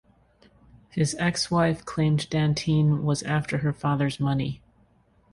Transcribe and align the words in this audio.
His 0.89 1.13
ex-wife 1.19 1.85
claimed 1.85 2.27
Dantine 2.31 3.03
was 3.03 3.21
after 3.21 3.59
her 3.59 3.71
father's 3.71 4.19
money. 4.19 4.59